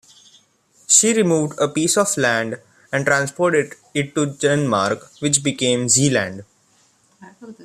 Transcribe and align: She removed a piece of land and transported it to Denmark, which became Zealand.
She 0.87 1.13
removed 1.13 1.59
a 1.59 1.67
piece 1.67 1.95
of 1.95 2.17
land 2.17 2.59
and 2.91 3.05
transported 3.05 3.75
it 3.93 4.15
to 4.15 4.25
Denmark, 4.33 5.11
which 5.19 5.43
became 5.43 5.87
Zealand. 5.89 6.43